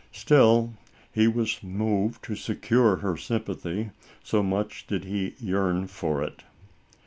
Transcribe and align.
Still, 0.11 0.73
he 1.11 1.27
Was 1.27 1.61
moved 1.61 2.23
to 2.23 2.35
secure 2.35 2.95
her 2.95 3.15
sympathy, 3.15 3.91
so 4.23 4.41
much 4.41 4.87
did 4.87 5.03
he 5.03 5.35
yearn 5.39 5.85
for 5.85 6.23
it. 6.23 6.41